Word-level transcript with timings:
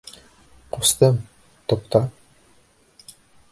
Ҡустым, 0.77 1.19
туҡта. 1.73 2.03